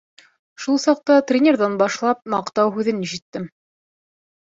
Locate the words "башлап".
1.83-2.25